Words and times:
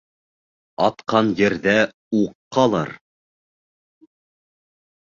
Атҡан 0.85 1.29
ерҙә 1.41 1.77
уҡ 2.23 2.33
ҡалыр 2.59 2.95